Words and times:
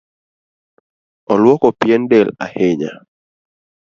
Oluoko 1.35 1.69
pien 1.79 2.07
del 2.07 2.29
ahinya. 2.39 2.91